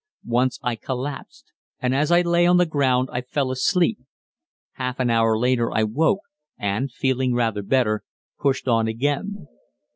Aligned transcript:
Once 0.25 0.57
I 0.63 0.77
collapsed, 0.77 1.51
and 1.79 1.93
as 1.93 2.11
I 2.11 2.21
lay 2.21 2.47
on 2.47 2.57
the 2.57 2.65
ground 2.65 3.09
I 3.11 3.21
fell 3.21 3.51
asleep. 3.51 3.99
Half 4.71 4.99
an 4.99 5.11
hour 5.11 5.37
later 5.37 5.71
I 5.71 5.83
woke 5.83 6.21
and, 6.57 6.91
feeling 6.91 7.35
rather 7.35 7.61
better, 7.61 8.03
pushed 8.39 8.67
on 8.67 8.87
again. 8.87 9.45